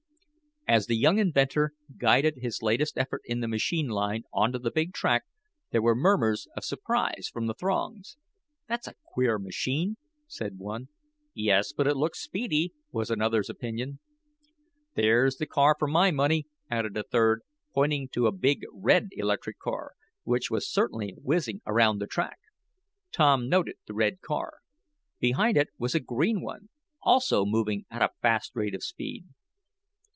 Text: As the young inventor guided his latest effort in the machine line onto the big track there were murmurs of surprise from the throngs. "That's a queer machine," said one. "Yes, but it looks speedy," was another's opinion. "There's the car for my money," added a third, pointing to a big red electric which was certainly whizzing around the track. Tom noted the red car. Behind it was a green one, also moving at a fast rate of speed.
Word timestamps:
As 0.67 0.85
the 0.87 0.95
young 0.95 1.17
inventor 1.17 1.73
guided 1.97 2.37
his 2.37 2.61
latest 2.61 2.97
effort 2.97 3.23
in 3.25 3.41
the 3.41 3.47
machine 3.49 3.89
line 3.89 4.23
onto 4.31 4.57
the 4.57 4.71
big 4.71 4.93
track 4.93 5.25
there 5.71 5.81
were 5.81 5.95
murmurs 5.95 6.47
of 6.55 6.63
surprise 6.63 7.29
from 7.33 7.47
the 7.47 7.53
throngs. 7.53 8.15
"That's 8.69 8.87
a 8.87 8.93
queer 9.03 9.37
machine," 9.37 9.97
said 10.27 10.59
one. 10.59 10.87
"Yes, 11.33 11.73
but 11.73 11.87
it 11.87 11.97
looks 11.97 12.21
speedy," 12.23 12.71
was 12.89 13.11
another's 13.11 13.49
opinion. 13.49 13.99
"There's 14.95 15.35
the 15.37 15.45
car 15.45 15.75
for 15.77 15.89
my 15.89 16.09
money," 16.09 16.45
added 16.69 16.95
a 16.95 17.03
third, 17.03 17.41
pointing 17.73 18.07
to 18.09 18.27
a 18.27 18.31
big 18.31 18.61
red 18.71 19.09
electric 19.13 19.57
which 20.23 20.49
was 20.49 20.71
certainly 20.71 21.15
whizzing 21.21 21.59
around 21.65 21.97
the 21.99 22.07
track. 22.07 22.37
Tom 23.11 23.49
noted 23.49 23.75
the 23.87 23.93
red 23.93 24.21
car. 24.21 24.59
Behind 25.19 25.57
it 25.57 25.67
was 25.77 25.95
a 25.95 25.99
green 25.99 26.39
one, 26.41 26.69
also 27.01 27.45
moving 27.45 27.85
at 27.89 28.01
a 28.03 28.11
fast 28.21 28.51
rate 28.55 28.75
of 28.75 28.83
speed. 28.85 29.25